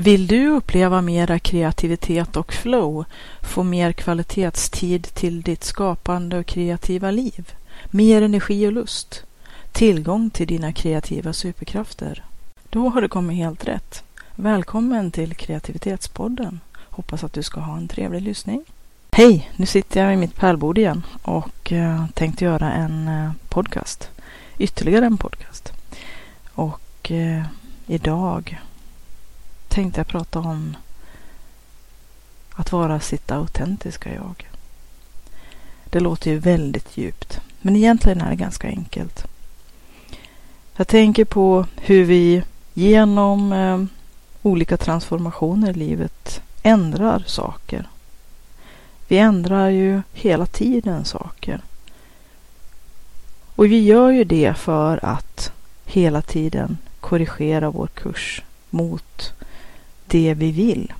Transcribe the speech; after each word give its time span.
Vill 0.00 0.26
du 0.26 0.48
uppleva 0.48 1.00
mera 1.00 1.38
kreativitet 1.38 2.36
och 2.36 2.52
flow, 2.52 3.04
få 3.42 3.62
mer 3.62 3.92
kvalitetstid 3.92 5.02
till 5.14 5.42
ditt 5.42 5.64
skapande 5.64 6.38
och 6.38 6.46
kreativa 6.46 7.10
liv, 7.10 7.52
mer 7.90 8.22
energi 8.22 8.66
och 8.66 8.72
lust, 8.72 9.24
tillgång 9.72 10.30
till 10.30 10.46
dina 10.46 10.72
kreativa 10.72 11.32
superkrafter? 11.32 12.24
Då 12.70 12.88
har 12.88 13.02
du 13.02 13.08
kommit 13.08 13.36
helt 13.36 13.68
rätt. 13.68 14.02
Välkommen 14.34 15.10
till 15.10 15.34
Kreativitetspodden. 15.34 16.60
Hoppas 16.76 17.24
att 17.24 17.32
du 17.32 17.42
ska 17.42 17.60
ha 17.60 17.76
en 17.76 17.88
trevlig 17.88 18.22
lyssning. 18.22 18.64
Hej! 19.12 19.50
Nu 19.56 19.66
sitter 19.66 20.04
jag 20.04 20.14
i 20.14 20.16
mitt 20.16 20.36
pärlbord 20.36 20.78
igen 20.78 21.02
och 21.22 21.72
eh, 21.72 22.06
tänkte 22.14 22.44
göra 22.44 22.72
en 22.72 23.08
eh, 23.08 23.30
podcast. 23.48 24.08
Ytterligare 24.58 25.06
en 25.06 25.18
podcast. 25.18 25.72
Och 26.54 27.10
eh, 27.10 27.42
idag 27.86 28.60
tänkte 29.70 30.00
jag 30.00 30.06
prata 30.06 30.38
om 30.38 30.76
att 32.54 32.72
vara 32.72 33.00
sitt 33.00 33.30
autentiska 33.30 34.14
jag. 34.14 34.48
Det 35.84 36.00
låter 36.00 36.30
ju 36.30 36.38
väldigt 36.38 36.96
djupt, 36.96 37.40
men 37.60 37.76
egentligen 37.76 38.20
är 38.20 38.30
det 38.30 38.36
ganska 38.36 38.68
enkelt. 38.68 39.26
Jag 40.76 40.88
tänker 40.88 41.24
på 41.24 41.66
hur 41.76 42.04
vi 42.04 42.42
genom 42.74 43.52
eh, 43.52 43.84
olika 44.42 44.76
transformationer 44.76 45.70
i 45.70 45.74
livet 45.74 46.42
ändrar 46.62 47.24
saker. 47.26 47.88
Vi 49.08 49.18
ändrar 49.18 49.68
ju 49.68 50.02
hela 50.12 50.46
tiden 50.46 51.04
saker. 51.04 51.60
Och 53.56 53.66
vi 53.66 53.84
gör 53.84 54.10
ju 54.10 54.24
det 54.24 54.54
för 54.54 55.04
att 55.04 55.52
hela 55.84 56.22
tiden 56.22 56.78
korrigera 57.00 57.70
vår 57.70 57.86
kurs 57.86 58.42
mot 58.70 59.32
det 60.10 60.34
vi 60.34 60.52
vill. 60.52 60.92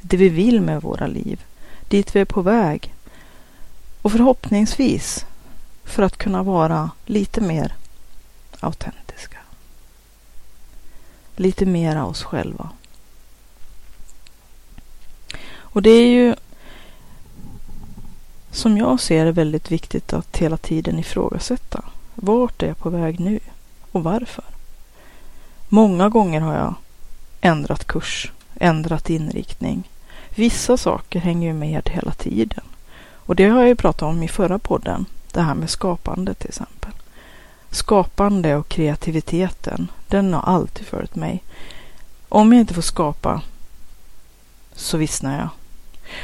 Det 0.00 0.16
vi 0.16 0.28
vill 0.28 0.60
med 0.60 0.82
våra 0.82 1.06
liv. 1.06 1.44
Dit 1.88 2.16
vi 2.16 2.20
är 2.20 2.24
på 2.24 2.42
väg. 2.42 2.94
Och 4.02 4.12
förhoppningsvis 4.12 5.26
för 5.84 6.02
att 6.02 6.16
kunna 6.16 6.42
vara 6.42 6.90
lite 7.06 7.40
mer 7.40 7.74
autentiska. 8.60 9.38
Lite 11.36 11.66
mera 11.66 12.04
oss 12.04 12.22
själva. 12.22 12.70
Och 15.48 15.82
det 15.82 15.90
är 15.90 16.06
ju 16.06 16.34
som 18.50 18.78
jag 18.78 19.00
ser 19.00 19.24
det 19.24 19.32
väldigt 19.32 19.70
viktigt 19.70 20.12
att 20.12 20.36
hela 20.36 20.56
tiden 20.56 20.98
ifrågasätta. 20.98 21.84
Vart 22.14 22.62
är 22.62 22.66
jag 22.66 22.78
på 22.78 22.90
väg 22.90 23.20
nu? 23.20 23.40
Och 23.92 24.02
varför? 24.02 24.44
Många 25.68 26.08
gånger 26.08 26.40
har 26.40 26.54
jag 26.54 26.74
ändrat 27.40 27.84
kurs 27.84 28.32
ändrat 28.60 29.10
inriktning. 29.10 29.90
Vissa 30.34 30.76
saker 30.76 31.20
hänger 31.20 31.48
ju 31.48 31.54
med 31.54 31.88
hela 31.88 32.12
tiden. 32.12 32.64
Och 33.14 33.36
det 33.36 33.48
har 33.48 33.58
jag 33.58 33.68
ju 33.68 33.76
pratat 33.76 34.02
om 34.02 34.22
i 34.22 34.28
förra 34.28 34.58
podden. 34.58 35.06
Det 35.32 35.42
här 35.42 35.54
med 35.54 35.70
skapande 35.70 36.34
till 36.34 36.48
exempel. 36.48 36.92
Skapande 37.70 38.56
och 38.56 38.68
kreativiteten, 38.68 39.88
den 40.08 40.34
har 40.34 40.42
alltid 40.42 40.86
följt 40.86 41.14
mig. 41.14 41.42
Om 42.28 42.52
jag 42.52 42.60
inte 42.60 42.74
får 42.74 42.82
skapa 42.82 43.42
så 44.74 44.96
vissnar 44.96 45.38
jag. 45.38 45.48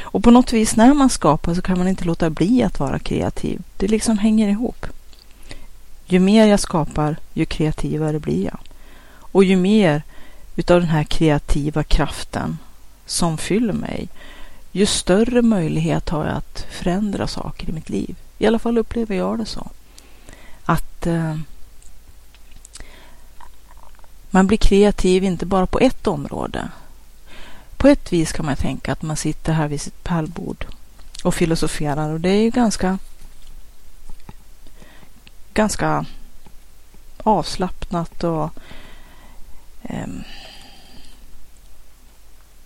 Och 0.01 0.23
på 0.23 0.31
något 0.31 0.53
vis 0.53 0.75
när 0.75 0.93
man 0.93 1.09
skapar 1.09 1.53
så 1.53 1.61
kan 1.61 1.77
man 1.77 1.87
inte 1.87 2.05
låta 2.05 2.29
bli 2.29 2.63
att 2.63 2.79
vara 2.79 2.99
kreativ. 2.99 3.61
Det 3.77 3.87
liksom 3.87 4.17
hänger 4.17 4.47
ihop. 4.47 4.85
Ju 6.05 6.19
mer 6.19 6.47
jag 6.47 6.59
skapar, 6.59 7.17
ju 7.33 7.45
kreativare 7.45 8.19
blir 8.19 8.45
jag. 8.45 8.59
Och 9.15 9.43
ju 9.43 9.55
mer 9.55 10.03
utav 10.55 10.79
den 10.79 10.89
här 10.89 11.03
kreativa 11.03 11.83
kraften 11.83 12.57
som 13.05 13.37
fyller 13.37 13.73
mig, 13.73 14.07
ju 14.71 14.85
större 14.85 15.41
möjlighet 15.41 16.09
har 16.09 16.25
jag 16.25 16.35
att 16.35 16.65
förändra 16.71 17.27
saker 17.27 17.69
i 17.69 17.71
mitt 17.71 17.89
liv. 17.89 18.15
I 18.37 18.47
alla 18.47 18.59
fall 18.59 18.77
upplever 18.77 19.15
jag 19.15 19.39
det 19.39 19.45
så. 19.45 19.67
Att 20.65 21.07
eh, 21.07 21.37
man 24.29 24.47
blir 24.47 24.57
kreativ 24.57 25.23
inte 25.23 25.45
bara 25.45 25.67
på 25.67 25.79
ett 25.79 26.07
område. 26.07 26.69
På 27.77 27.87
ett 27.87 28.13
vis 28.13 28.31
kan 28.31 28.45
man 28.45 28.55
tänka 28.55 28.91
att 28.91 29.01
man 29.01 29.17
sitter 29.17 29.53
här 29.53 29.67
vid 29.67 29.81
sitt 29.81 30.03
pärlbord 30.03 30.65
och 31.23 31.35
filosoferar 31.35 32.09
och 32.09 32.19
det 32.19 32.29
är 32.29 32.41
ju 32.41 32.49
ganska 32.49 32.97
ganska 35.53 36.05
avslappnat 37.17 38.23
och 38.23 38.49
eh, 39.81 40.07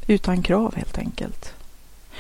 utan 0.08 0.44
krav 0.44 0.76
helt 0.76 0.98
enkelt. 0.98 1.54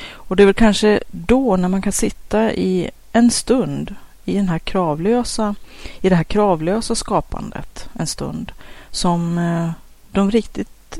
Och 0.10 0.36
det 0.36 0.44
är 0.44 0.46
väl 0.46 0.54
kanske 0.54 1.00
då 1.12 1.56
när 1.56 1.68
man 1.68 1.82
kan 1.82 1.94
sitta 1.94 2.54
i 2.54 2.90
en 3.12 3.32
stund 3.32 3.96
i 4.26 4.34
den 4.34 4.50
här 4.50 4.60
kravlösa, 4.60 5.56
i 6.02 6.10
det 6.10 6.16
här 6.16 6.24
kravlösa 6.24 6.96
skapandet 6.96 7.90
en 7.94 8.08
stund 8.08 8.52
som 8.92 9.38
eh, 9.38 9.72
de 10.12 10.32
riktigt 10.32 11.00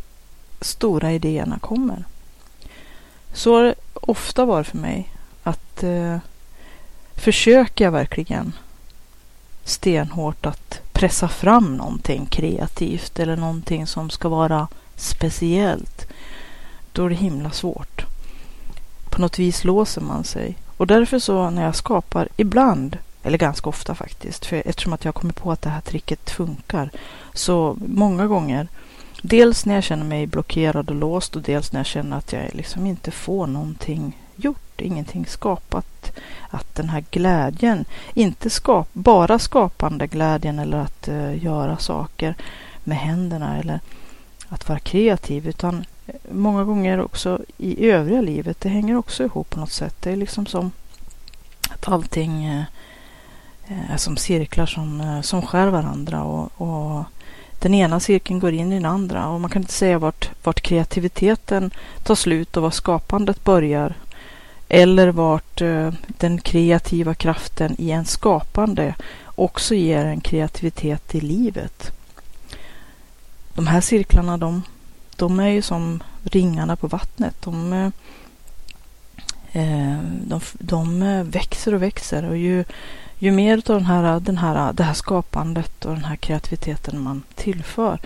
stora 0.62 1.12
idéerna 1.12 1.60
kommer. 1.60 2.04
Så 3.34 3.56
har 3.56 3.64
det 3.64 3.76
ofta 3.94 4.46
varit 4.46 4.68
för 4.68 4.78
mig 4.78 5.10
att 5.44 5.84
eh, 5.84 6.18
försöker 7.16 7.86
jag 7.86 7.92
verkligen 7.92 8.54
stenhårt 9.64 10.46
att 10.46 10.82
pressa 10.92 11.28
fram 11.28 11.76
någonting 11.76 12.26
kreativt 12.26 13.20
eller 13.20 13.36
någonting 13.36 13.88
som 13.88 14.10
ska 14.10 14.30
vara 14.30 14.68
speciellt 14.96 16.08
då 16.98 17.06
är 17.06 17.10
det 17.10 17.16
himla 17.16 17.52
svårt. 17.52 18.06
På 19.10 19.22
något 19.22 19.40
vis 19.40 19.64
låser 19.64 20.02
man 20.02 20.24
sig. 20.24 20.58
Och 20.78 20.88
därför 20.88 21.20
så 21.20 21.50
när 21.50 21.64
jag 21.64 21.76
skapar 21.76 22.28
ibland, 22.38 22.98
eller 23.24 23.38
ganska 23.38 23.70
ofta 23.70 23.96
faktiskt, 23.96 24.46
för 24.46 24.64
eftersom 24.66 24.94
att 24.94 25.06
jag 25.06 25.16
kommer 25.16 25.34
på 25.34 25.52
att 25.52 25.62
det 25.62 25.70
här 25.70 25.82
tricket 25.82 26.30
funkar, 26.30 26.90
så 27.34 27.78
många 27.88 28.28
gånger, 28.28 28.68
dels 29.22 29.66
när 29.66 29.76
jag 29.76 29.84
känner 29.84 30.06
mig 30.06 30.28
blockerad 30.28 30.90
och 30.90 30.96
låst 30.96 31.36
och 31.36 31.42
dels 31.42 31.72
när 31.72 31.80
jag 31.80 31.88
känner 31.88 32.18
att 32.18 32.34
jag 32.34 32.50
liksom 32.54 32.86
inte 32.86 33.12
får 33.12 33.48
någonting 33.48 34.18
gjort, 34.36 34.82
ingenting 34.82 35.26
skapat, 35.26 36.12
att 36.50 36.76
den 36.76 36.90
här 36.90 37.04
glädjen, 37.12 37.86
inte 38.14 38.50
skap, 38.50 38.90
bara 38.94 39.40
skapande 39.40 40.08
glädjen 40.08 40.60
eller 40.60 40.78
att 40.78 41.08
uh, 41.08 41.44
göra 41.44 41.78
saker 41.78 42.36
med 42.84 42.98
händerna 42.98 43.58
eller 43.58 43.80
att 44.50 44.70
vara 44.70 44.80
kreativ, 44.80 45.48
utan 45.48 45.86
många 46.32 46.64
gånger 46.64 47.02
också 47.02 47.42
i 47.58 47.90
övriga 47.90 48.22
livet. 48.22 48.62
Det 48.62 48.70
hänger 48.70 48.98
också 48.98 49.24
ihop 49.24 49.50
på 49.50 49.60
något 49.60 49.72
sätt. 49.72 49.96
Det 50.00 50.12
är 50.12 50.16
liksom 50.16 50.46
som 50.46 50.72
att 51.70 51.88
allting 51.88 52.46
eh, 52.46 52.64
är 53.90 53.98
som 53.98 54.18
cirklar 54.18 54.66
som, 54.66 55.02
eh, 55.02 55.22
som 55.22 55.42
skär 55.42 55.68
varandra 55.68 56.24
och, 56.24 56.52
och 56.62 57.04
den 57.60 57.74
ena 57.74 58.00
cirkeln 58.00 58.40
går 58.40 58.54
in 58.54 58.72
i 58.72 58.76
den 58.76 58.86
andra 58.86 59.30
och 59.30 59.42
man 59.42 59.50
kan 59.50 59.62
inte 59.62 59.74
säga 59.74 60.00
vart, 60.00 60.30
vart 60.44 60.62
kreativiteten 60.62 61.72
tar 62.04 62.16
slut 62.16 62.58
och 62.58 62.64
var 62.64 62.72
skapandet 62.72 63.44
börjar 63.44 63.96
eller 64.70 65.08
vart 65.08 65.62
eh, 65.62 65.94
den 66.08 66.42
kreativa 66.42 67.14
kraften 67.14 67.76
i 67.78 67.92
en 67.92 68.06
skapande 68.06 68.96
också 69.26 69.76
ger 69.76 70.06
en 70.06 70.22
kreativitet 70.22 71.16
i 71.16 71.22
livet. 71.22 71.92
De 73.54 73.68
här 73.68 73.82
cirklarna 73.82 74.38
de 74.38 74.64
de 75.18 75.40
är 75.40 75.48
ju 75.48 75.62
som 75.62 76.04
ringarna 76.24 76.76
på 76.76 76.88
vattnet. 76.88 77.36
De, 77.40 77.74
eh, 77.74 77.90
eh, 79.52 80.00
de, 80.28 80.42
de 80.54 81.00
växer 81.30 81.74
och 81.74 81.82
växer 81.82 82.26
och 82.26 82.38
ju, 82.38 82.64
ju 83.20 83.32
mer 83.32 83.58
av 83.58 83.62
den 83.64 83.86
här, 83.86 84.20
den 84.20 84.38
här, 84.38 84.74
det 84.74 84.84
här 84.84 84.94
skapandet 84.94 85.86
och 85.86 85.94
den 85.94 86.06
här 86.06 86.16
kreativiteten 86.16 87.02
man 87.02 87.24
tillför, 87.36 88.00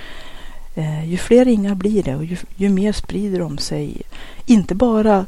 eh, 0.76 1.10
ju 1.10 1.18
fler 1.18 1.46
ringar 1.46 1.76
blir 1.76 2.04
det 2.04 2.16
och 2.16 2.26
ju, 2.26 2.38
ju 2.56 2.70
mer 2.70 2.92
sprider 2.92 3.40
de 3.40 3.58
sig. 3.58 4.02
Inte 4.46 4.76
bara 4.76 5.26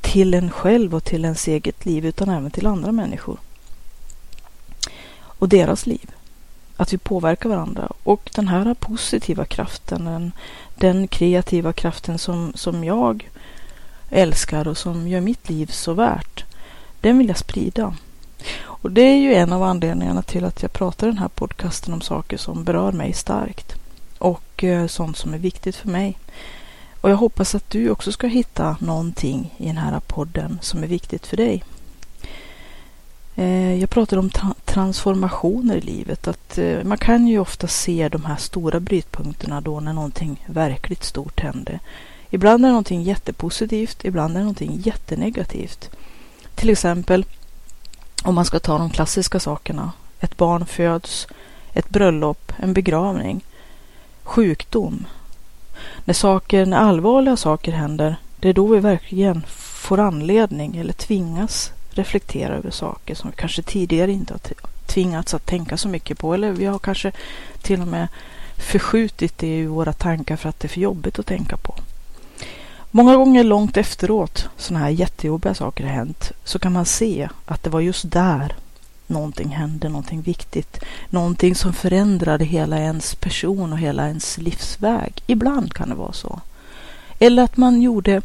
till 0.00 0.34
en 0.34 0.50
själv 0.50 0.94
och 0.94 1.04
till 1.04 1.24
ens 1.24 1.48
eget 1.48 1.86
liv 1.86 2.06
utan 2.06 2.28
även 2.28 2.50
till 2.50 2.66
andra 2.66 2.92
människor 2.92 3.38
och 5.44 5.48
deras 5.48 5.86
liv. 5.86 6.10
Att 6.76 6.92
vi 6.92 6.98
påverkar 6.98 7.48
varandra. 7.48 7.92
Och 8.02 8.30
den 8.34 8.48
här 8.48 8.74
positiva 8.74 9.44
kraften, 9.44 10.04
den, 10.04 10.32
den 10.74 11.08
kreativa 11.08 11.72
kraften 11.72 12.18
som, 12.18 12.52
som 12.54 12.84
jag 12.84 13.30
älskar 14.10 14.68
och 14.68 14.78
som 14.78 15.08
gör 15.08 15.20
mitt 15.20 15.48
liv 15.48 15.66
så 15.66 15.92
värt, 15.92 16.44
den 17.00 17.18
vill 17.18 17.28
jag 17.28 17.38
sprida. 17.38 17.94
Och 18.62 18.90
det 18.90 19.02
är 19.02 19.16
ju 19.16 19.34
en 19.34 19.52
av 19.52 19.62
anledningarna 19.62 20.22
till 20.22 20.44
att 20.44 20.62
jag 20.62 20.72
pratar 20.72 21.06
i 21.06 21.10
den 21.10 21.18
här 21.18 21.28
podcasten 21.28 21.94
om 21.94 22.00
saker 22.00 22.36
som 22.36 22.64
berör 22.64 22.92
mig 22.92 23.12
starkt 23.12 23.74
och 24.18 24.64
eh, 24.64 24.86
sånt 24.86 25.16
som 25.16 25.34
är 25.34 25.38
viktigt 25.38 25.76
för 25.76 25.88
mig. 25.88 26.18
Och 27.00 27.10
jag 27.10 27.16
hoppas 27.16 27.54
att 27.54 27.70
du 27.70 27.90
också 27.90 28.12
ska 28.12 28.26
hitta 28.26 28.76
någonting 28.80 29.54
i 29.56 29.66
den 29.66 29.76
här 29.76 30.00
podden 30.00 30.58
som 30.62 30.82
är 30.82 30.86
viktigt 30.86 31.26
för 31.26 31.36
dig. 31.36 31.64
Eh, 33.34 33.74
jag 33.80 33.90
pratar 33.90 34.16
om 34.16 34.30
tra 34.30 34.54
transformationer 34.64 35.76
i 35.76 35.80
livet. 35.80 36.28
Att 36.28 36.58
eh, 36.58 36.84
man 36.84 36.98
kan 36.98 37.26
ju 37.26 37.38
ofta 37.38 37.66
se 37.66 38.08
de 38.08 38.24
här 38.24 38.36
stora 38.36 38.80
brytpunkterna 38.80 39.60
då 39.60 39.80
när 39.80 39.92
någonting 39.92 40.44
verkligt 40.46 41.04
stort 41.04 41.40
händer. 41.40 41.80
Ibland 42.30 42.64
är 42.64 42.68
det 42.68 42.72
någonting 42.72 43.02
jättepositivt, 43.02 44.04
ibland 44.04 44.34
är 44.34 44.38
det 44.38 44.44
någonting 44.44 44.80
jättenegativt. 44.84 45.90
Till 46.54 46.70
exempel 46.70 47.24
om 48.24 48.34
man 48.34 48.44
ska 48.44 48.58
ta 48.60 48.78
de 48.78 48.90
klassiska 48.90 49.40
sakerna. 49.40 49.92
Ett 50.20 50.36
barn 50.36 50.66
föds, 50.66 51.28
ett 51.72 51.88
bröllop, 51.88 52.52
en 52.56 52.72
begravning, 52.72 53.44
sjukdom. 54.22 55.06
När 56.04 56.14
saker, 56.14 56.66
när 56.66 56.76
allvarliga 56.76 57.36
saker 57.36 57.72
händer, 57.72 58.16
det 58.40 58.48
är 58.48 58.52
då 58.52 58.66
vi 58.66 58.80
verkligen 58.80 59.42
får 59.48 60.00
anledning 60.00 60.76
eller 60.76 60.92
tvingas 60.92 61.72
reflektera 61.98 62.54
över 62.54 62.70
saker 62.70 63.14
som 63.14 63.30
vi 63.30 63.36
kanske 63.36 63.62
tidigare 63.62 64.12
inte 64.12 64.34
har 64.34 64.40
tvingats 64.86 65.34
att 65.34 65.46
tänka 65.46 65.76
så 65.76 65.88
mycket 65.88 66.18
på. 66.18 66.34
Eller 66.34 66.52
vi 66.52 66.64
har 66.64 66.78
kanske 66.78 67.12
till 67.62 67.80
och 67.80 67.88
med 67.88 68.08
förskjutit 68.56 69.38
det 69.38 69.58
i 69.58 69.66
våra 69.66 69.92
tankar 69.92 70.36
för 70.36 70.48
att 70.48 70.60
det 70.60 70.66
är 70.66 70.68
för 70.68 70.80
jobbigt 70.80 71.18
att 71.18 71.26
tänka 71.26 71.56
på. 71.56 71.74
Många 72.90 73.16
gånger 73.16 73.44
långt 73.44 73.76
efteråt, 73.76 74.48
sådana 74.56 74.84
här 74.84 74.90
jättejobbiga 74.90 75.54
saker 75.54 75.84
har 75.84 75.90
hänt, 75.90 76.32
så 76.44 76.58
kan 76.58 76.72
man 76.72 76.86
se 76.86 77.28
att 77.46 77.62
det 77.62 77.70
var 77.70 77.80
just 77.80 78.10
där 78.10 78.54
någonting 79.06 79.48
hände, 79.48 79.88
någonting 79.88 80.22
viktigt. 80.22 80.78
Någonting 81.10 81.54
som 81.54 81.72
förändrade 81.72 82.44
hela 82.44 82.78
ens 82.78 83.14
person 83.14 83.72
och 83.72 83.78
hela 83.78 84.06
ens 84.06 84.38
livsväg. 84.38 85.22
Ibland 85.26 85.74
kan 85.74 85.88
det 85.88 85.94
vara 85.94 86.12
så. 86.12 86.40
Eller 87.18 87.42
att 87.42 87.56
man 87.56 87.82
gjorde 87.82 88.22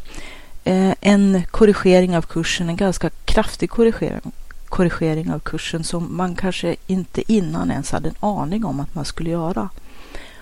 Eh, 0.70 0.94
en 1.00 1.42
korrigering 1.50 2.16
av 2.16 2.22
kursen, 2.22 2.68
en 2.68 2.76
ganska 2.76 3.10
kraftig 3.24 3.70
korrigering, 3.70 4.32
korrigering 4.68 5.32
av 5.32 5.38
kursen 5.38 5.84
som 5.84 6.16
man 6.16 6.34
kanske 6.34 6.76
inte 6.86 7.32
innan 7.32 7.70
ens 7.70 7.90
hade 7.90 8.08
en 8.08 8.14
aning 8.20 8.64
om 8.64 8.80
att 8.80 8.94
man 8.94 9.04
skulle 9.04 9.30
göra. 9.30 9.68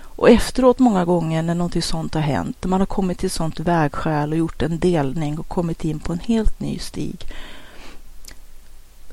Och 0.01 0.29
efteråt 0.29 0.79
många 0.79 1.05
gånger 1.05 1.41
när 1.41 1.55
något 1.55 1.83
sånt 1.83 2.13
har 2.13 2.21
hänt, 2.21 2.57
när 2.61 2.69
man 2.69 2.79
har 2.79 2.85
kommit 2.85 3.19
till 3.19 3.29
sånt 3.29 3.59
vägskäl 3.59 4.31
och 4.31 4.37
gjort 4.37 4.61
en 4.61 4.79
delning 4.79 5.39
och 5.39 5.47
kommit 5.47 5.85
in 5.85 5.99
på 5.99 6.13
en 6.13 6.19
helt 6.19 6.59
ny 6.59 6.79
stig. 6.79 7.25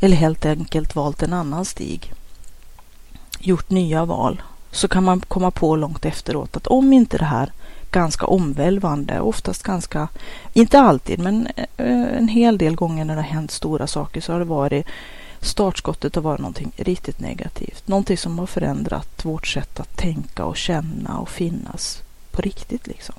Eller 0.01 0.17
helt 0.17 0.47
enkelt 0.47 0.95
valt 0.95 1.23
en 1.23 1.33
annan 1.33 1.65
stig. 1.65 2.13
Gjort 3.39 3.71
nya 3.71 4.05
val. 4.05 4.43
Så 4.71 4.89
kan 4.89 5.05
man 5.05 5.21
komma 5.21 5.51
på 5.51 5.77
långt 5.77 6.05
efteråt 6.05 6.57
att 6.57 6.67
om 6.67 6.93
inte 6.93 7.19
det 7.19 7.25
här 7.25 7.53
ganska 7.91 8.27
omvälvande, 8.27 9.21
oftast 9.21 9.63
ganska, 9.63 10.09
inte 10.53 10.81
alltid, 10.81 11.19
men 11.19 11.47
eh, 11.57 12.17
en 12.17 12.29
hel 12.29 12.59
del 12.59 12.75
gånger 12.75 13.05
när 13.05 13.17
det 13.17 13.23
har 13.23 13.29
hänt 13.29 13.51
stora 13.51 13.87
saker 13.87 14.21
så 14.21 14.33
har 14.33 14.39
det 14.39 14.45
varit 14.45 14.87
startskottet 15.41 16.15
har 16.15 16.23
varit 16.23 16.41
någonting 16.41 16.73
riktigt 16.77 17.21
negativt. 17.21 17.89
Någonting 17.89 18.17
som 18.17 18.39
har 18.39 18.47
förändrat 18.47 19.25
vårt 19.25 19.47
sätt 19.47 19.81
att 19.81 19.97
tänka 19.97 20.45
och 20.45 20.57
känna 20.57 21.19
och 21.19 21.29
finnas 21.29 22.03
på 22.31 22.43
riktigt 22.43 22.87
liksom. 22.87 23.15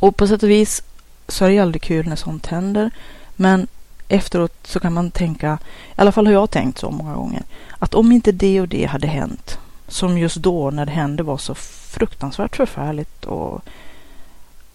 Och 0.00 0.16
på 0.16 0.26
sätt 0.26 0.42
och 0.42 0.50
vis 0.50 0.82
så 1.28 1.44
är 1.44 1.48
det 1.48 1.54
ju 1.54 1.60
aldrig 1.60 1.82
kul 1.82 2.08
när 2.08 2.16
sånt 2.16 2.46
händer. 2.46 2.90
Men 3.36 3.66
efteråt 4.08 4.66
så 4.66 4.80
kan 4.80 4.92
man 4.92 5.10
tänka, 5.10 5.58
i 5.88 6.00
alla 6.00 6.12
fall 6.12 6.26
har 6.26 6.32
jag 6.32 6.50
tänkt 6.50 6.78
så 6.78 6.90
många 6.90 7.14
gånger, 7.14 7.42
att 7.78 7.94
om 7.94 8.12
inte 8.12 8.32
det 8.32 8.60
och 8.60 8.68
det 8.68 8.84
hade 8.84 9.06
hänt, 9.06 9.58
som 9.90 10.18
just 10.18 10.36
då 10.36 10.70
när 10.70 10.86
det 10.86 10.92
hände 10.92 11.22
var 11.22 11.38
så 11.38 11.54
fruktansvärt 11.54 12.56
förfärligt 12.56 13.24
och 13.24 13.62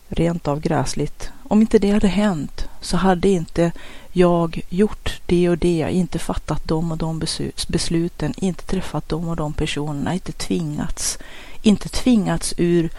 rent 0.09 0.47
av 0.47 0.59
gräsligt. 0.59 1.31
Om 1.43 1.61
inte 1.61 1.79
det 1.79 1.91
hade 1.91 2.07
hänt 2.07 2.67
så 2.81 2.97
hade 2.97 3.29
inte 3.29 3.71
jag 4.11 4.61
gjort 4.69 5.21
det 5.25 5.49
och 5.49 5.57
det, 5.57 5.87
inte 5.91 6.19
fattat 6.19 6.61
de 6.67 6.91
och 6.91 6.97
de 6.97 7.19
besluten, 7.67 8.33
inte 8.37 8.65
träffat 8.65 9.09
de 9.09 9.27
och 9.27 9.35
de 9.35 9.53
personerna, 9.53 10.13
inte 10.13 10.31
tvingats, 10.31 11.17
inte 11.61 11.89
tvingats 11.89 12.53
ur 12.57 12.89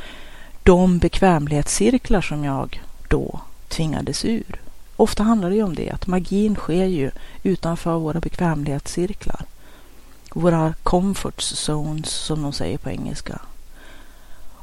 de 0.62 0.98
bekvämlighetscirklar 0.98 2.20
som 2.20 2.44
jag 2.44 2.82
då 3.08 3.40
tvingades 3.68 4.24
ur. 4.24 4.60
Ofta 4.96 5.22
handlar 5.22 5.50
det 5.50 5.56
ju 5.56 5.62
om 5.62 5.74
det, 5.74 5.90
att 5.90 6.06
magin 6.06 6.54
sker 6.54 6.84
ju 6.84 7.10
utanför 7.42 7.98
våra 7.98 8.20
bekvämlighetscirklar. 8.20 9.44
Våra 10.36 10.74
comfort 10.82 11.40
zones, 11.40 12.10
som 12.10 12.42
de 12.42 12.52
säger 12.52 12.78
på 12.78 12.90
engelska. 12.90 13.38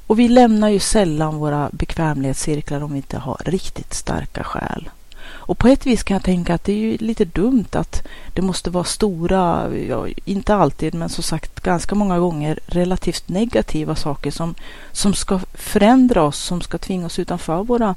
Och 0.08 0.20
vi 0.20 0.28
lämnar 0.28 0.70
ju 0.70 0.80
sällan 0.80 1.38
våra 1.38 1.70
bekvämlighetscirklar 1.72 2.84
om 2.84 2.92
vi 2.92 2.98
inte 2.98 3.18
har 3.18 3.42
riktigt 3.46 3.94
starka 3.94 4.44
skäl. 4.44 4.90
Och 5.26 5.58
på 5.58 5.68
ett 5.68 5.86
vis 5.86 6.04
kan 6.04 6.16
jag 6.16 6.24
tänka 6.24 6.54
att 6.54 6.64
det 6.64 6.74
är 6.74 6.78
ju 6.78 6.98
lite 6.98 7.26
dumt 7.26 7.66
att 7.72 8.08
det 8.34 8.42
måste 8.42 8.70
vara 8.70 8.84
stora, 8.84 9.76
ja, 9.78 10.08
inte 10.26 10.56
alltid, 10.56 10.94
men 10.94 11.10
som 11.10 11.24
sagt 11.24 11.60
ganska 11.60 11.96
många 11.96 12.20
gånger 12.20 12.60
relativt 12.66 13.30
negativa 13.30 13.96
saker 13.96 14.32
som, 14.32 14.56
som 14.92 15.14
ska 15.14 15.40
förändra 15.54 16.24
oss, 16.24 16.38
som 16.38 16.62
ska 16.62 16.78
tvinga 16.78 17.06
oss 17.06 17.20
utanför 17.20 17.64
våra 17.64 17.96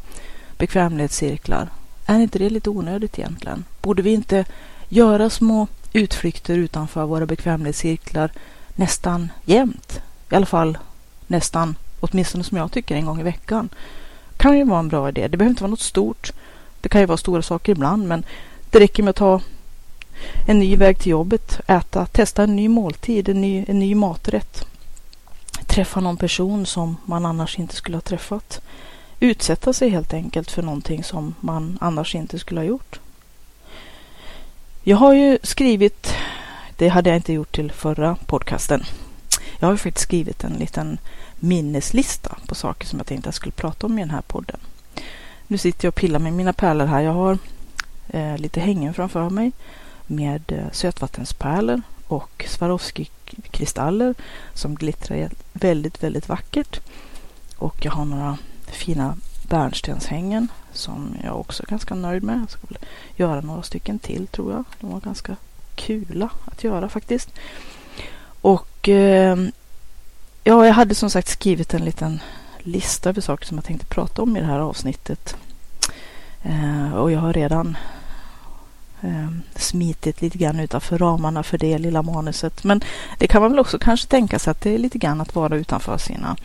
bekvämlighetscirklar. 0.58 1.69
Är 2.06 2.20
inte 2.20 2.38
det 2.38 2.50
lite 2.50 2.70
onödigt 2.70 3.19
egentligen? 3.19 3.64
Borde 3.82 4.02
vi 4.02 4.12
inte 4.12 4.44
göra 4.88 5.31
små 5.31 5.67
utflykter 5.93 6.56
utanför 6.59 7.05
våra 7.05 7.27
bekvämlighetscirklar 7.27 8.31
nästan 8.75 9.33
jämt? 9.44 10.00
I 10.31 10.35
alla 10.35 10.47
fall 10.47 10.79
nästan, 11.27 11.77
åtminstone 12.00 12.44
som 12.44 12.56
jag 12.56 12.73
tycker, 12.73 12.94
en 12.94 13.06
gång 13.06 13.21
i 13.21 13.23
veckan. 13.23 13.69
Kan 14.37 14.59
ju 14.59 14.65
vara 14.65 14.79
en 14.79 14.88
bra 14.88 15.09
idé. 15.09 15.29
Det 15.29 15.37
behöver 15.37 15.50
inte 15.50 15.62
vara 15.62 15.71
något 15.71 15.81
stort. 15.81 16.33
Det 16.81 16.88
kan 16.88 17.00
ju 17.00 17.06
vara 17.06 17.17
stora 17.17 17.43
saker 17.43 17.73
ibland, 17.73 18.09
men 18.09 18.25
det 18.71 18.81
räcker 18.81 19.03
med 19.03 19.11
att 19.11 19.17
ta 19.17 19.41
en 20.47 20.59
ny 20.59 20.77
väg 20.77 20.99
till 20.99 21.11
jobbet, 21.11 21.61
äta, 21.67 22.06
testa 22.06 22.43
en 22.43 22.56
ny 22.56 22.69
måltid, 22.69 23.29
en 23.29 23.41
ny, 23.41 23.65
en 23.69 23.79
ny 23.79 23.94
maträtt. 23.94 24.67
Träffa 25.67 26.00
någon 26.00 26.17
person 26.17 26.67
som 26.67 26.97
man 27.05 27.27
annars 27.27 27.59
inte 27.59 27.77
skulle 27.77 27.97
ha 27.97 28.00
träffat. 28.00 28.61
Utsätta 29.21 29.73
sig 29.73 29.88
helt 29.88 30.15
enkelt 30.15 30.50
för 30.50 30.62
någonting 30.62 31.05
som 31.05 31.35
man 31.41 31.79
annars 31.81 32.15
inte 32.15 32.38
skulle 32.38 32.61
ha 32.61 32.65
gjort. 32.65 33.00
Jag 34.88 34.97
har 34.97 35.15
ju 35.15 35.38
skrivit, 35.43 36.15
det 36.76 36.88
hade 36.88 37.11
jag 37.11 37.16
inte 37.16 37.33
gjort 37.33 37.55
till 37.55 37.73
förra 37.73 38.16
podcasten. 38.26 38.85
Jag 39.59 39.66
har 39.66 39.73
ju 39.73 39.78
faktiskt 39.78 40.02
skrivit 40.02 40.45
en 40.45 40.52
liten 40.52 40.99
minneslista 41.37 42.37
på 42.47 42.55
saker 42.55 42.87
som 42.87 42.99
jag 42.99 43.07
tänkte 43.07 43.26
jag 43.26 43.35
skulle 43.35 43.52
prata 43.52 43.87
om 43.87 43.99
i 43.99 44.02
den 44.02 44.11
här 44.11 44.23
podden. 44.23 44.57
Nu 45.47 45.59
sitter 45.59 45.87
jag 45.87 45.90
och 45.90 45.95
pillar 45.95 46.19
med 46.19 46.33
mina 46.33 46.52
pärlor 46.52 46.87
här. 46.87 47.00
Jag 47.00 47.12
har 47.12 47.38
eh, 48.09 48.38
lite 48.38 48.61
hängen 48.61 48.95
framför 48.95 49.31
mig 49.31 49.52
med 50.07 50.52
eh, 50.52 50.73
sötvattenspärlor 50.73 51.83
och 52.07 52.45
Swarovski-kristaller 52.49 54.14
som 54.55 54.75
glittrar 54.75 55.31
väldigt, 55.52 56.02
väldigt 56.02 56.28
vackert. 56.28 56.81
Och 57.57 57.85
jag 57.85 57.93
har 57.93 58.05
några 58.05 58.38
fina 58.66 59.16
bärnstenshängen 59.49 60.49
som 60.73 61.17
jag 61.25 61.41
också 61.41 61.62
är 61.62 61.67
ganska 61.67 61.95
nöjd 61.95 62.23
med. 62.23 62.41
Jag 62.41 62.50
ska 62.50 62.61
väl 62.69 62.79
göra 63.17 63.41
några 63.41 63.62
stycken 63.62 63.99
till 63.99 64.26
tror 64.26 64.53
jag. 64.53 64.65
De 64.81 64.91
var 64.91 65.00
ganska 65.00 65.37
kula 65.75 66.31
att 66.45 66.65
göra 66.65 66.88
faktiskt. 66.88 67.31
Och 68.41 68.88
eh, 68.88 69.37
ja, 70.45 70.67
jag 70.67 70.75
hade 70.75 70.95
som 70.95 71.11
sagt 71.11 71.29
skrivit 71.29 71.75
en 71.75 71.85
liten 71.85 72.21
lista 72.59 73.09
över 73.09 73.21
saker 73.21 73.47
som 73.47 73.57
jag 73.57 73.65
tänkte 73.65 73.87
prata 73.87 74.23
om 74.23 74.37
i 74.37 74.41
det 74.41 74.47
här 74.47 74.59
avsnittet. 74.59 75.37
Eh, 76.43 76.95
och 76.95 77.12
jag 77.12 77.21
har 77.21 77.33
redan 77.33 77.76
eh, 79.00 79.29
smitit 79.55 80.23
lite 80.23 80.38
grann 80.38 80.61
utanför 80.61 80.99
ramarna 80.99 81.43
för 81.43 81.59
det 81.59 81.79
lilla 81.79 82.03
manuset. 82.03 82.65
Men 82.65 82.81
det 83.19 83.26
kan 83.26 83.43
man 83.43 83.50
väl 83.50 83.61
också 83.61 83.79
kanske 83.79 84.09
tänka 84.09 84.38
sig 84.38 84.50
att 84.50 84.61
det 84.61 84.75
är 84.75 84.79
lite 84.79 84.99
grann 84.99 85.21
att 85.21 85.35
vara 85.35 85.57
utanför 85.57 85.99
sina 85.99 86.37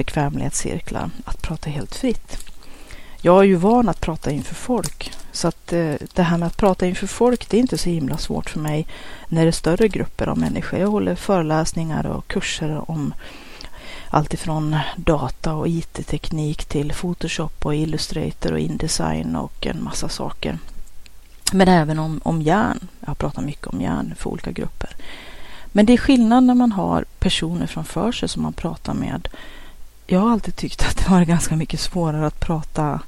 bekvämlighetscirklar, 0.00 1.10
att 1.24 1.42
prata 1.42 1.70
helt 1.70 1.94
fritt. 1.94 2.36
Jag 3.22 3.38
är 3.40 3.44
ju 3.44 3.54
van 3.54 3.88
att 3.88 4.00
prata 4.00 4.30
inför 4.30 4.54
folk, 4.54 5.12
så 5.32 5.48
att 5.48 5.72
eh, 5.72 5.94
det 6.14 6.22
här 6.22 6.38
med 6.38 6.46
att 6.46 6.56
prata 6.56 6.86
inför 6.86 7.06
folk, 7.06 7.48
det 7.48 7.56
är 7.56 7.60
inte 7.60 7.78
så 7.78 7.90
himla 7.90 8.16
svårt 8.16 8.50
för 8.50 8.60
mig 8.60 8.86
när 9.28 9.42
det 9.42 9.48
är 9.48 9.52
större 9.52 9.88
grupper 9.88 10.26
av 10.26 10.38
människor. 10.38 10.80
Jag 10.80 10.88
håller 10.88 11.14
föreläsningar 11.14 12.06
och 12.06 12.26
kurser 12.26 12.90
om 12.90 13.14
alltifrån 14.10 14.76
data 14.96 15.54
och 15.54 15.68
IT-teknik 15.68 16.64
till 16.64 16.92
Photoshop 16.92 17.66
och 17.66 17.74
Illustrator 17.74 18.52
och 18.52 18.58
Indesign 18.58 19.36
och 19.36 19.66
en 19.66 19.84
massa 19.84 20.08
saker. 20.08 20.58
Men 21.52 21.68
även 21.68 21.98
om, 21.98 22.20
om 22.24 22.42
järn. 22.42 22.88
Jag 23.00 23.08
har 23.08 23.14
pratat 23.14 23.44
mycket 23.44 23.66
om 23.66 23.80
järn 23.80 24.14
för 24.18 24.30
olika 24.30 24.52
grupper. 24.52 24.90
Men 25.72 25.86
det 25.86 25.92
är 25.92 25.96
skillnad 25.96 26.44
när 26.44 26.54
man 26.54 26.72
har 26.72 27.04
personer 27.18 27.66
framför 27.66 28.12
sig 28.12 28.28
som 28.28 28.42
man 28.42 28.52
pratar 28.52 28.94
med. 28.94 29.28
Jag 30.12 30.20
har 30.20 30.30
alltid 30.30 30.56
tyckt 30.56 30.82
att 30.82 30.96
det 30.96 31.10
var 31.10 31.24
ganska 31.24 31.56
mycket 31.56 31.80
svårare 31.80 32.26
att 32.26 32.40
prata, 32.40 33.00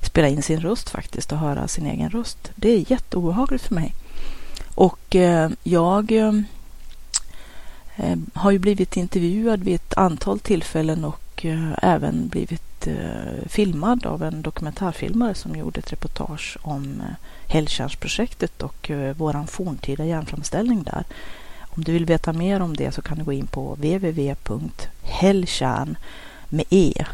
spela 0.00 0.28
in 0.28 0.42
sin 0.42 0.60
röst 0.60 0.90
faktiskt 0.90 1.32
och 1.32 1.38
höra 1.38 1.68
sin 1.68 1.86
egen 1.86 2.10
röst. 2.10 2.50
Det 2.54 2.70
är 2.70 2.90
jätteobehagligt 2.90 3.64
för 3.64 3.74
mig. 3.74 3.94
Och 4.74 5.16
eh, 5.16 5.50
jag 5.62 6.12
eh, 6.12 6.32
eh 7.96 8.16
har 8.34 8.50
ju 8.50 8.58
blivit 8.58 8.96
intervjuad 8.96 9.64
vid 9.64 9.74
ett 9.74 9.96
antal 9.96 10.38
tillfällen 10.38 11.04
och 11.04 11.44
eh, 11.44 11.72
även 11.82 12.28
blivit 12.28 12.86
eh, 12.86 13.46
filmad 13.46 14.06
av 14.06 14.22
en 14.22 14.42
dokumentärfilmare 14.42 15.34
som 15.34 15.56
gjorde 15.56 15.78
ett 15.78 15.92
reportage 15.92 16.58
om 16.62 17.00
eh, 17.00 17.06
Hällkärnsprojektet 17.52 18.62
och 18.62 18.90
eh, 18.90 19.16
våran 19.16 19.46
forntida 19.46 20.04
järnframställning 20.04 20.82
där. 20.82 21.04
Om 21.60 21.84
du 21.84 21.92
vill 21.92 22.06
veta 22.06 22.32
mer 22.32 22.60
om 22.60 22.76
det 22.76 22.92
så 22.92 23.02
kan 23.02 23.18
du 23.18 23.24
gå 23.24 23.32
in 23.32 23.46
på 23.46 23.74
www.hellkärn.se 23.74 25.96
med 26.48 26.64
e 26.70 27.04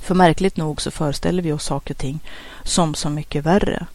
För 0.00 0.14
märkligt 0.14 0.56
nog 0.56 0.82
så 0.82 0.90
föreställer 0.90 1.42
vi 1.42 1.52
oss 1.52 1.64
saker 1.64 1.94
och 1.94 1.98
ting 1.98 2.20
som 2.62 2.94
så 2.94 3.10
mycket 3.10 3.44
värre. 3.44 3.86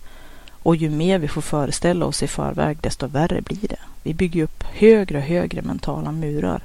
Och 0.64 0.76
ju 0.76 0.90
mer 0.90 1.20
vi 1.20 1.28
får 1.28 1.42
föreställa 1.42 2.06
oss 2.06 2.24
i 2.24 2.28
förväg, 2.28 2.78
desto 2.82 3.08
värre 3.08 3.42
blir 3.42 3.68
det. 3.68 3.80
Vi 4.04 4.14
bygger 4.14 4.44
upp 4.44 4.64
högre 4.64 5.18
och 5.18 5.24
högre 5.24 5.62
mentala 5.62 6.12
murar. 6.12 6.64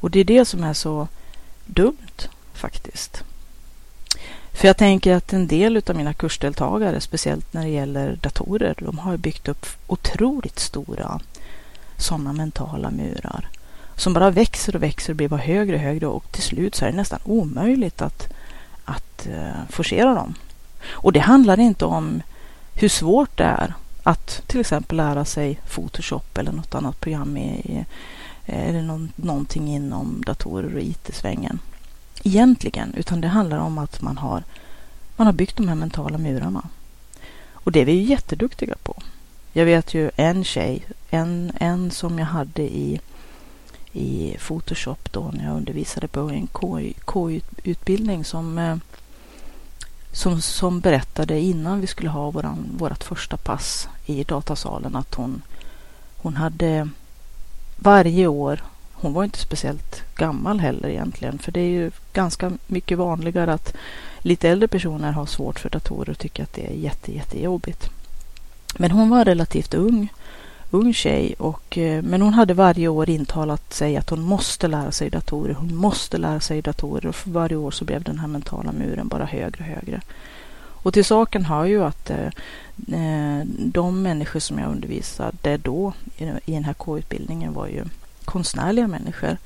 Och 0.00 0.10
det 0.10 0.20
är 0.20 0.24
det 0.24 0.44
som 0.44 0.64
är 0.64 0.74
så 0.74 1.08
dumt 1.66 2.28
faktiskt. 2.54 3.24
För 4.54 4.68
jag 4.68 4.76
tänker 4.76 5.14
att 5.14 5.32
en 5.32 5.46
del 5.46 5.82
av 5.86 5.96
mina 5.96 6.14
kursdeltagare, 6.14 7.00
speciellt 7.00 7.52
när 7.52 7.62
det 7.62 7.68
gäller 7.68 8.18
datorer, 8.22 8.74
de 8.78 8.98
har 8.98 9.16
byggt 9.16 9.48
upp 9.48 9.66
otroligt 9.86 10.58
stora 10.58 11.20
sådana 11.96 12.32
mentala 12.32 12.90
murar 12.90 13.48
som 13.96 14.12
bara 14.12 14.30
växer 14.30 14.76
och 14.76 14.82
växer 14.82 15.12
och 15.12 15.16
blir 15.16 15.28
bara 15.28 15.40
högre 15.40 15.74
och 15.74 15.82
högre 15.82 16.06
och 16.06 16.32
till 16.32 16.42
slut 16.42 16.74
så 16.74 16.84
är 16.84 16.90
det 16.90 16.96
nästan 16.96 17.20
omöjligt 17.24 18.02
att, 18.02 18.32
att 18.84 19.26
uh, 19.30 19.68
forcera 19.68 20.14
dem. 20.14 20.34
Och 20.88 21.12
det 21.12 21.20
handlar 21.20 21.60
inte 21.60 21.84
om 21.84 22.22
hur 22.74 22.88
svårt 22.88 23.38
det 23.38 23.44
är 23.44 23.74
att 24.02 24.42
till 24.46 24.60
exempel 24.60 24.96
lära 24.96 25.24
sig 25.24 25.60
Photoshop 25.68 26.38
eller 26.38 26.52
något 26.52 26.74
annat 26.74 27.00
program 27.00 27.36
i, 27.36 27.84
eller 28.46 28.82
någon, 28.82 29.12
någonting 29.16 29.68
inom 29.68 30.22
datorer 30.26 30.74
och 30.74 30.80
IT-svängen 30.80 31.58
egentligen, 32.24 32.94
utan 32.94 33.20
det 33.20 33.28
handlar 33.28 33.58
om 33.58 33.78
att 33.78 34.02
man 34.02 34.18
har, 34.18 34.42
man 35.16 35.26
har 35.26 35.32
byggt 35.32 35.56
de 35.56 35.68
här 35.68 35.74
mentala 35.74 36.18
murarna. 36.18 36.68
Och 37.52 37.72
det 37.72 37.80
är 37.80 37.84
vi 37.84 37.92
ju 37.92 38.02
jätteduktiga 38.02 38.74
på. 38.82 39.02
Jag 39.52 39.64
vet 39.64 39.94
ju 39.94 40.10
en 40.16 40.44
tjej, 40.44 40.86
en, 41.10 41.52
en 41.60 41.90
som 41.90 42.18
jag 42.18 42.26
hade 42.26 42.62
i, 42.62 43.00
i 43.92 44.36
Photoshop 44.38 45.12
då 45.12 45.30
när 45.34 45.44
jag 45.44 45.56
undervisade 45.56 46.08
på 46.08 46.20
en 46.20 46.48
KY-utbildning 47.12 48.24
som, 48.24 48.58
eh, 48.58 48.76
som, 50.12 50.40
som 50.40 50.80
berättade 50.80 51.40
innan 51.40 51.80
vi 51.80 51.86
skulle 51.86 52.10
ha 52.10 52.30
våran, 52.30 52.66
vårat 52.78 53.04
första 53.04 53.36
pass 53.36 53.88
i 54.06 54.24
datasalen 54.24 54.96
att 54.96 55.14
hon, 55.14 55.42
hon 56.16 56.36
hade 56.36 56.88
varje 57.78 58.26
år 58.26 58.62
hon 59.04 59.12
var 59.12 59.24
inte 59.24 59.38
speciellt 59.38 60.02
gammal 60.16 60.60
heller 60.60 60.88
egentligen, 60.88 61.38
för 61.38 61.52
det 61.52 61.60
är 61.60 61.70
ju 61.70 61.90
ganska 62.12 62.52
mycket 62.66 62.98
vanligare 62.98 63.52
att 63.52 63.74
lite 64.18 64.48
äldre 64.48 64.68
personer 64.68 65.12
har 65.12 65.26
svårt 65.26 65.60
för 65.60 65.70
datorer 65.70 66.10
och 66.10 66.18
tycker 66.18 66.42
att 66.42 66.52
det 66.52 66.66
är 66.66 66.74
jätte, 66.74 67.14
jättejobbigt. 67.14 67.90
Men 68.78 68.90
hon 68.90 69.10
var 69.10 69.24
relativt 69.24 69.74
ung, 69.74 70.08
ung 70.70 70.94
tjej, 70.94 71.34
och, 71.38 71.78
eh, 71.78 72.02
men 72.02 72.22
hon 72.22 72.34
hade 72.34 72.54
varje 72.54 72.88
år 72.88 73.10
intalat 73.10 73.72
sig 73.72 73.96
att 73.96 74.10
hon 74.10 74.22
måste 74.22 74.68
lära 74.68 74.92
sig 74.92 75.10
datorer, 75.10 75.54
hon 75.54 75.74
måste 75.74 76.18
lära 76.18 76.40
sig 76.40 76.62
datorer 76.62 77.06
och 77.06 77.14
för 77.14 77.30
varje 77.30 77.56
år 77.56 77.70
så 77.70 77.84
blev 77.84 78.02
den 78.02 78.18
här 78.18 78.28
mentala 78.28 78.72
muren 78.72 79.08
bara 79.08 79.24
högre 79.24 79.58
och 79.58 79.66
högre. 79.66 80.00
Och 80.84 80.94
till 80.94 81.04
saken 81.04 81.44
hör 81.44 81.64
ju 81.64 81.84
att 81.84 82.10
eh, 82.10 82.26
eh 82.92 83.44
de 83.58 84.02
människor 84.02 84.40
som 84.40 84.58
jag 84.58 84.70
undervisade 84.70 85.56
då 85.56 85.92
i 86.46 86.52
den 86.52 86.64
här 86.64 86.74
K-utbildningen 86.74 87.52
var 87.52 87.66
ju 87.66 87.84
konstnärliga 88.24 88.88
människor. 88.88 89.36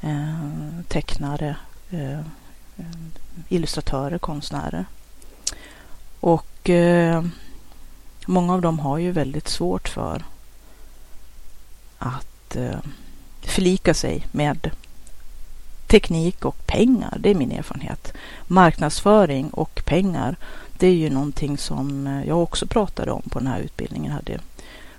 Eh, 0.00 0.80
tecknare, 0.88 1.56
eh, 1.90 2.20
illustratörer, 3.48 4.18
konstnärer. 4.18 4.84
Och 6.20 6.70
eh, 6.70 7.24
många 8.26 8.54
av 8.54 8.60
dem 8.60 8.78
har 8.78 8.98
ju 8.98 9.10
väldigt 9.12 9.48
svårt 9.48 9.88
för 9.88 10.24
att 11.98 12.56
eh, 12.56 12.78
förlika 13.42 13.94
sig 13.94 14.26
med 14.32 14.70
teknik 15.86 16.44
och 16.44 16.66
pengar. 16.66 17.16
Det 17.20 17.30
är 17.30 17.34
min 17.34 17.52
erfarenhet. 17.52 18.12
Marknadsföring 18.46 19.50
och 19.50 19.82
pengar, 19.84 20.36
det 20.78 20.86
är 20.86 20.94
ju 20.94 21.10
någonting 21.10 21.58
som 21.58 22.06
jag 22.26 22.42
också 22.42 22.66
pratade 22.66 23.10
om 23.10 23.22
på 23.22 23.38
den 23.38 23.48
här 23.48 23.60
utbildningen. 23.60 24.10
Jag 24.10 24.16
hade 24.16 24.38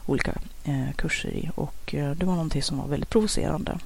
olika 0.06 0.32
Eh, 0.68 0.94
kurser 0.96 1.30
i 1.30 1.50
och 1.56 1.96
eh, 1.96 2.12
det 2.12 2.26
var 2.26 2.34
någonting 2.34 2.64
som 2.64 2.78
var 2.78 2.88
väldigt 2.88 3.10
provocerande. 3.10 3.80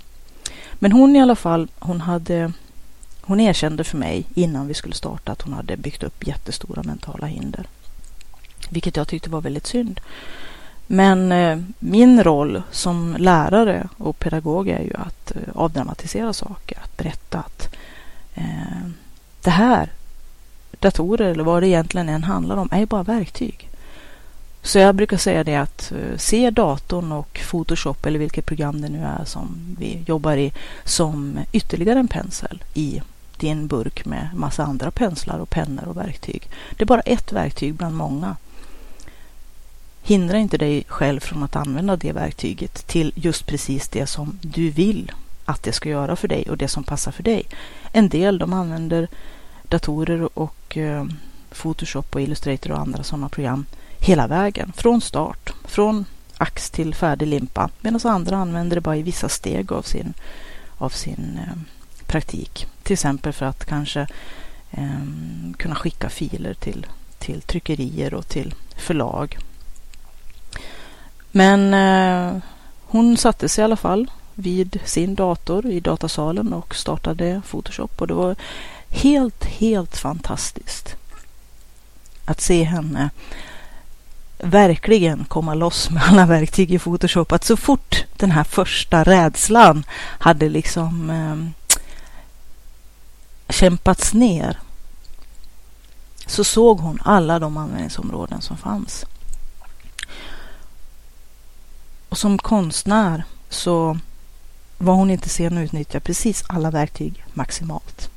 Men 0.73 0.91
hon 0.91 1.15
i 1.15 1.21
alla 1.21 1.35
fall, 1.35 1.67
hon 1.79 2.01
hade 2.01 2.51
hon 3.21 3.39
erkände 3.39 3.83
för 3.83 3.97
mig 3.97 4.25
innan 4.33 4.67
vi 4.67 4.73
skulle 4.73 4.95
starta 4.95 5.31
att 5.31 5.41
hon 5.41 5.53
hade 5.53 5.77
byggt 5.77 6.03
upp 6.03 6.27
jättestora 6.27 6.83
mentala 6.83 7.27
hinder. 7.27 7.67
Vilket 8.69 8.97
jag 8.97 9.07
tyckte 9.07 9.29
var 9.29 9.41
väldigt 9.41 9.67
synd. 9.67 10.01
Men 10.87 11.31
eh, 11.31 11.59
min 11.79 12.23
roll 12.23 12.63
som 12.71 13.15
lärare 13.19 13.87
och 13.97 14.19
pedagog 14.19 14.69
är 14.69 14.81
ju 14.81 14.93
att 14.93 15.31
eh, 15.31 15.55
avdramatisera 15.55 16.33
saker, 16.33 16.77
att 16.83 16.97
berätta 16.97 17.39
att 17.39 17.75
eh, 18.33 18.89
det 19.43 19.49
här, 19.49 19.89
datorer 20.79 21.29
eller 21.29 21.43
vad 21.43 21.63
det 21.63 21.67
egentligen 21.67 22.09
än 22.09 22.23
handlar 22.23 22.57
om, 22.57 22.69
är 22.71 22.85
bara 22.85 23.03
verktyg. 23.03 23.70
Så 24.63 24.79
jag 24.79 24.95
brukar 24.95 25.17
säga 25.17 25.43
det 25.43 25.55
att 25.55 25.91
eh, 25.91 26.17
se 26.17 26.49
datorn 26.49 27.11
och 27.11 27.41
Photoshop 27.49 28.05
eller 28.05 28.19
vilket 28.19 28.45
program 28.45 28.81
det 28.81 28.89
nu 28.89 29.03
är 29.03 29.25
som 29.25 29.75
vi 29.79 30.03
jobbar 30.07 30.37
i 30.37 30.53
som 30.83 31.39
ytterligare 31.51 31.99
en 31.99 32.07
pensel 32.07 32.63
i 32.73 33.01
din 33.37 33.67
burk 33.67 34.05
med 34.05 34.29
massa 34.35 34.63
andra 34.63 34.91
penslar 34.91 35.39
och 35.39 35.49
pennor 35.49 35.87
och 35.87 35.97
verktyg. 35.97 36.49
Det 36.77 36.83
är 36.83 36.85
bara 36.85 37.01
ett 37.01 37.31
verktyg 37.31 37.73
bland 37.73 37.95
många. 37.95 38.35
Hindra 40.03 40.37
inte 40.37 40.57
dig 40.57 40.83
själv 40.87 41.19
från 41.19 41.43
att 41.43 41.55
använda 41.55 41.95
det 41.95 42.11
verktyget 42.11 42.87
till 42.87 43.13
just 43.15 43.45
precis 43.45 43.87
det 43.87 44.07
som 44.07 44.39
du 44.41 44.69
vill 44.69 45.11
att 45.45 45.63
det 45.63 45.71
ska 45.71 45.89
göra 45.89 46.15
för 46.15 46.27
dig 46.27 46.49
och 46.49 46.57
det 46.57 46.67
som 46.67 46.83
passar 46.83 47.11
för 47.11 47.23
dig. 47.23 47.43
En 47.91 48.09
del 48.09 48.37
de 48.37 48.53
använder 48.53 49.07
datorer 49.63 50.39
och 50.39 50.77
eh, 50.77 51.05
Photoshop 51.51 52.15
och 52.15 52.21
Illustrator 52.21 52.71
och 52.71 52.79
andra 52.79 53.03
sådana 53.03 53.29
program 53.29 53.65
hela 54.01 54.27
vägen, 54.27 54.73
från 54.75 55.01
start, 55.01 55.53
från 55.65 56.05
ax 56.37 56.69
till 56.69 56.95
färdig 56.95 57.27
limpa, 57.27 57.69
medan 57.81 58.01
andra 58.03 58.37
använder 58.37 58.75
det 58.75 58.81
bara 58.81 58.97
i 58.97 59.03
vissa 59.03 59.29
steg 59.29 59.71
av 59.71 59.81
sin, 59.81 60.13
av 60.77 60.89
sin 60.89 61.39
eh, 61.47 61.57
praktik. 62.05 62.67
Till 62.83 62.93
exempel 62.93 63.33
för 63.33 63.45
att 63.45 63.65
kanske 63.65 64.07
eh, 64.71 65.01
kunna 65.57 65.75
skicka 65.75 66.09
filer 66.09 66.53
till, 66.53 66.85
till 67.19 67.41
tryckerier 67.41 68.13
och 68.13 68.27
till 68.27 68.55
förlag. 68.77 69.37
Men 71.31 71.73
eh, 71.73 72.41
hon 72.81 73.17
satte 73.17 73.49
sig 73.49 73.61
i 73.61 73.65
alla 73.65 73.75
fall 73.75 74.11
vid 74.35 74.79
sin 74.85 75.15
dator 75.15 75.65
i 75.65 75.79
datasalen 75.79 76.53
och 76.53 76.75
startade 76.75 77.41
Photoshop 77.49 78.01
och 78.01 78.07
det 78.07 78.13
var 78.13 78.35
helt, 78.89 79.45
helt 79.45 79.97
fantastiskt 79.97 80.95
att 82.25 82.41
se 82.41 82.63
henne 82.63 83.09
verkligen 84.43 85.25
komma 85.25 85.53
loss 85.53 85.89
med 85.89 86.03
alla 86.03 86.25
verktyg 86.25 86.71
i 86.71 86.79
Photoshop. 86.79 87.31
Att 87.31 87.43
så 87.43 87.57
fort 87.57 88.05
den 88.17 88.31
här 88.31 88.43
första 88.43 89.03
rädslan 89.03 89.83
hade 90.19 90.49
liksom 90.49 91.09
eh, 91.09 91.69
kämpats 93.49 94.13
ner 94.13 94.59
så 96.25 96.43
såg 96.43 96.79
hon 96.79 96.99
alla 97.03 97.39
de 97.39 97.57
användningsområden 97.57 98.41
som 98.41 98.57
fanns. 98.57 99.05
Och 102.09 102.17
som 102.17 102.37
konstnär 102.37 103.23
så 103.49 103.99
var 104.77 104.93
hon 104.93 105.09
inte 105.11 105.29
sen 105.29 105.57
att 105.57 105.63
utnyttja 105.63 105.99
precis 105.99 106.43
alla 106.47 106.71
verktyg 106.71 107.25
maximalt. 107.33 108.09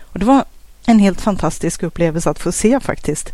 Och 0.00 0.18
det 0.18 0.24
var 0.24 0.44
en 0.86 0.98
helt 0.98 1.20
fantastisk 1.20 1.82
upplevelse 1.82 2.30
att 2.30 2.38
få 2.38 2.52
se 2.52 2.80
faktiskt. 2.80 3.32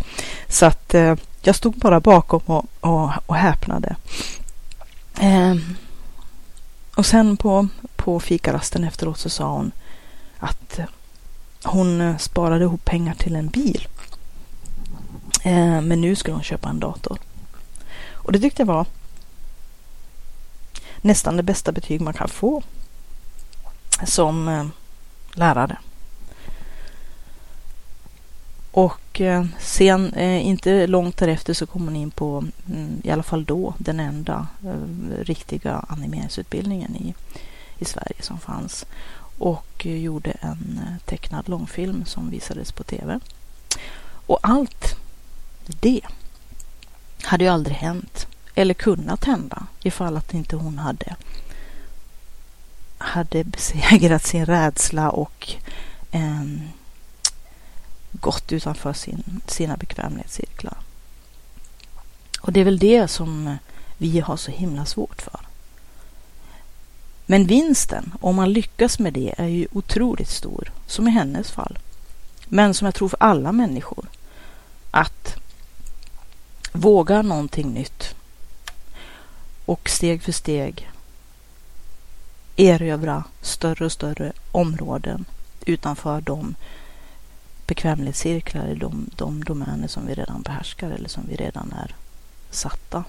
Så 0.49 0.67
att 0.67 0.95
eh, 0.95 1.17
jag 1.43 1.57
stod 1.57 1.75
bara 1.75 2.01
bakom 2.01 2.41
och, 2.47 2.67
och, 2.81 3.11
och 3.27 3.37
häpnade. 3.37 3.97
Eh, 5.21 5.55
och 6.97 7.07
sen 7.07 7.37
på, 7.37 7.69
på 7.97 8.21
fikarasten 8.21 8.85
efteråt 8.85 9.19
så 9.19 9.31
sa 9.31 9.53
hon 9.53 9.73
att 10.39 10.79
eh, 10.79 10.85
hon 11.65 12.01
eh, 12.01 12.17
sparade 12.17 12.65
ihop 12.65 12.85
pengar 12.85 13.15
till 13.15 13.37
en 13.37 13.49
bil. 13.49 13.89
Eh, 15.43 15.81
men 15.81 16.01
nu 16.01 16.17
skulle 16.17 16.35
hon 16.35 16.43
köpa 16.43 16.69
en 16.69 16.81
dator. 16.81 17.19
Och 18.13 18.33
det 18.33 18.41
tyckte 18.41 18.63
jag 18.63 18.67
var 18.67 18.87
nästan 21.01 21.37
det 21.37 21.43
bästa 21.43 21.73
betyg 21.73 22.01
man 22.01 22.15
kan 22.15 22.29
få 22.29 22.63
som 24.05 24.49
eh, 24.49 24.67
lärare. 25.33 25.77
Och 28.73 29.21
eh, 29.21 29.45
sen, 29.59 30.15
eh, 30.15 30.47
inte 30.47 30.87
långt 30.87 31.17
därefter, 31.17 31.55
så 31.55 31.67
kom 31.67 31.85
hon 31.85 31.97
in 31.97 32.11
på, 32.11 32.45
mm, 32.69 33.01
i 33.05 33.11
alla 33.11 33.23
fall 33.23 33.45
då, 33.45 33.75
den 33.79 34.01
enda 34.01 34.47
eh, 34.65 35.25
riktiga 35.25 35.85
animeringsutbildningen 35.89 36.97
i, 36.97 37.15
i 37.79 37.85
Sverige 37.85 38.23
som 38.23 38.39
fanns. 38.39 38.87
Och 39.39 39.87
gjorde 39.87 40.31
en 40.31 40.81
tecknad 41.05 41.49
långfilm 41.49 42.05
som 42.05 42.31
visades 42.31 42.73
på 42.73 42.83
tv. 42.85 43.21
Och 44.27 44.39
allt 44.43 44.97
det 45.67 46.01
hade 47.23 47.45
ju 47.45 47.51
aldrig 47.51 47.77
hänt 47.77 48.27
eller 48.55 48.75
kunnat 48.75 49.25
hända 49.25 49.67
ifall 49.83 50.17
att 50.17 50.35
inte 50.35 50.57
hon 50.57 50.79
hade 50.79 51.17
hade 52.99 53.45
besegrat 53.45 54.23
sin 54.23 54.47
rädsla 54.47 55.11
och 55.11 55.53
eh, 56.11 56.45
gått 58.21 58.53
utanför 58.53 58.93
sin, 58.93 59.41
sina 59.47 59.77
bekvämlighetscirklar. 59.77 60.77
Och 62.41 62.53
det 62.53 62.61
är 62.61 62.65
väl 62.65 62.79
det 62.79 63.09
som 63.09 63.57
vi 63.99 64.21
har 64.21 64.37
så 64.37 64.51
himla 64.51 64.85
svårt 64.85 65.23
för. 65.23 65.41
Men 67.27 67.47
vinsten, 67.47 68.13
om 68.21 68.37
man 68.37 68.53
lyckas 68.53 68.99
med 68.99 69.13
det, 69.13 69.35
är 69.39 69.47
ju 69.47 69.67
otroligt 69.73 70.31
stor, 70.31 70.73
som 70.87 71.09
i 71.09 71.11
hennes 71.11 71.51
fall. 71.51 71.79
Men 72.49 72.75
som 72.75 72.85
jag 72.85 72.95
tror 72.95 73.09
för 73.09 73.23
alla 73.23 73.53
människor. 73.53 74.07
Att 74.91 75.37
våga 76.73 77.23
någonting 77.23 77.75
nytt 77.75 78.15
och 79.65 79.91
steg 79.91 80.23
för 80.23 80.33
steg 80.33 80.91
erövra 82.57 83.25
större 83.43 83.85
och 83.85 83.93
större 83.93 84.33
områden 84.53 85.25
utanför 85.67 86.21
de 86.21 86.55
bekvämlighetscirklar 87.71 88.69
i 88.69 88.75
de, 88.75 89.11
de 89.17 89.45
domäner 89.45 89.89
som 89.89 90.07
vi 90.07 90.15
redan 90.15 90.43
behärskar 90.43 90.91
eller 90.91 91.09
som 91.09 91.23
vi 91.29 91.37
redan 91.37 91.73
är 91.73 91.95
satta 92.51 93.05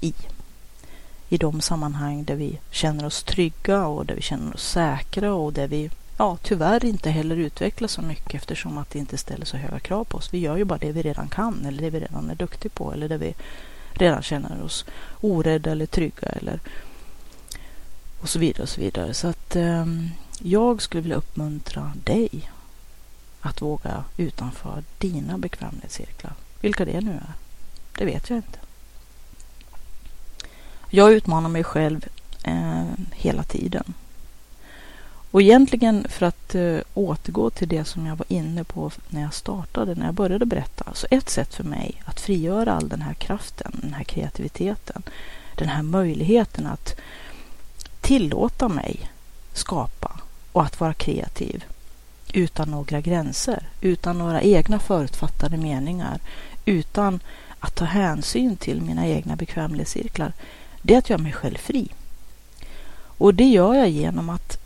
i. 0.00 0.14
I 1.28 1.36
de 1.36 1.60
sammanhang 1.60 2.24
där 2.24 2.34
vi 2.34 2.58
känner 2.70 3.06
oss 3.06 3.22
trygga 3.22 3.86
och 3.86 4.06
där 4.06 4.14
vi 4.14 4.22
känner 4.22 4.54
oss 4.54 4.70
säkra 4.70 5.34
och 5.34 5.52
där 5.52 5.68
vi 5.68 5.90
ja, 6.16 6.38
tyvärr 6.42 6.84
inte 6.84 7.10
heller 7.10 7.36
utvecklas 7.36 7.92
så 7.92 8.02
mycket 8.02 8.34
eftersom 8.34 8.78
att 8.78 8.90
det 8.90 8.98
inte 8.98 9.18
ställer 9.18 9.44
så 9.44 9.56
höga 9.56 9.78
krav 9.78 10.04
på 10.04 10.16
oss. 10.16 10.34
Vi 10.34 10.38
gör 10.38 10.56
ju 10.56 10.64
bara 10.64 10.78
det 10.78 10.92
vi 10.92 11.02
redan 11.02 11.28
kan 11.28 11.66
eller 11.66 11.82
det 11.82 11.90
vi 11.90 12.00
redan 12.00 12.30
är 12.30 12.34
duktiga 12.34 12.70
på 12.74 12.92
eller 12.92 13.08
det 13.08 13.18
vi 13.18 13.34
redan 13.92 14.22
känner 14.22 14.62
oss 14.62 14.84
orädda 15.20 15.70
eller 15.70 15.86
trygga 15.86 16.28
eller 16.28 16.60
och 18.20 18.28
så 18.28 18.38
vidare 18.38 18.62
och 18.62 18.68
så 18.68 18.80
vidare. 18.80 19.14
Så 19.14 19.28
att 19.28 19.56
eh, 19.56 19.86
jag 20.38 20.82
skulle 20.82 21.02
vilja 21.02 21.16
uppmuntra 21.16 21.92
dig 22.04 22.50
att 23.40 23.62
våga 23.62 24.04
utanför 24.16 24.82
dina 24.98 25.38
bekvämlighetscirklar. 25.38 26.32
Vilka 26.60 26.84
det 26.84 27.00
nu 27.00 27.10
är, 27.10 27.32
det 27.98 28.04
vet 28.04 28.30
jag 28.30 28.38
inte. 28.38 28.58
Jag 30.90 31.12
utmanar 31.12 31.48
mig 31.48 31.64
själv 31.64 32.06
eh, 32.42 32.84
hela 33.12 33.42
tiden. 33.42 33.94
Och 35.30 35.42
egentligen 35.42 36.06
för 36.08 36.26
att 36.26 36.54
eh, 36.54 36.78
återgå 36.94 37.50
till 37.50 37.68
det 37.68 37.84
som 37.84 38.06
jag 38.06 38.16
var 38.16 38.26
inne 38.28 38.64
på 38.64 38.90
när 39.08 39.22
jag 39.22 39.34
startade, 39.34 39.94
när 39.94 40.06
jag 40.06 40.14
började 40.14 40.46
berätta. 40.46 40.84
Så 40.94 41.06
ett 41.10 41.30
sätt 41.30 41.54
för 41.54 41.64
mig 41.64 42.02
att 42.04 42.20
frigöra 42.20 42.72
all 42.72 42.88
den 42.88 43.02
här 43.02 43.14
kraften, 43.14 43.72
den 43.82 43.94
här 43.94 44.04
kreativiteten, 44.04 45.02
den 45.54 45.68
här 45.68 45.82
möjligheten 45.82 46.66
att 46.66 47.00
tillåta 48.00 48.68
mig 48.68 49.10
skapa 49.52 50.20
och 50.52 50.62
att 50.62 50.80
vara 50.80 50.94
kreativ 50.94 51.64
utan 52.34 52.70
några 52.70 53.00
gränser, 53.00 53.68
utan 53.80 54.18
några 54.18 54.42
egna 54.42 54.78
förutfattade 54.78 55.56
meningar, 55.56 56.20
utan 56.64 57.20
att 57.58 57.74
ta 57.74 57.84
hänsyn 57.84 58.56
till 58.56 58.82
mina 58.82 59.06
egna 59.06 59.36
bekvämlighetscirklar, 59.36 60.32
det 60.82 60.94
är 60.94 60.98
att 60.98 61.10
göra 61.10 61.22
mig 61.22 61.32
själv 61.32 61.56
fri. 61.56 61.88
Och 63.20 63.34
det 63.34 63.48
gör 63.48 63.74
jag 63.74 63.88
genom 63.88 64.30
att 64.30 64.58